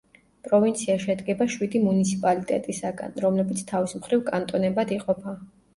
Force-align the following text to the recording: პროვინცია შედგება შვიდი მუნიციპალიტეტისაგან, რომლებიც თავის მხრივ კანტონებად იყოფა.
პროვინცია 0.45 0.95
შედგება 1.03 1.47
შვიდი 1.57 1.81
მუნიციპალიტეტისაგან, 1.89 3.17
რომლებიც 3.29 3.65
თავის 3.73 3.99
მხრივ 4.03 4.29
კანტონებად 4.33 4.99
იყოფა. 5.01 5.39